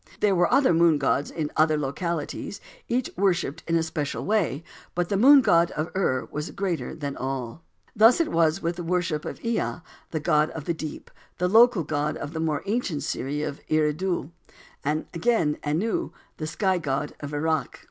[0.19, 4.63] There were other moon gods in other localities, each worshipped in a special way,
[4.95, 7.61] but the Moon God of Ur was greater than all.
[7.95, 11.83] Thus it was with the worship of Ea, the god of the deep, the local
[11.83, 14.31] god of the more ancient city of Eridu;
[14.83, 17.79] and again of Anu, the Sky God of Erech.